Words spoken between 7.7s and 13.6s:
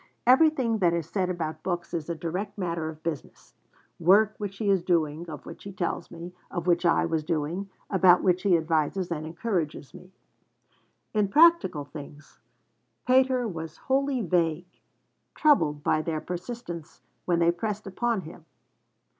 about which he advises and encourages me. In practical things Pater